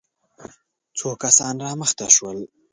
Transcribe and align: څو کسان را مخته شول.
څو 0.97 1.09
کسان 1.23 1.55
را 1.63 1.71
مخته 1.81 2.07
شول. 2.15 2.39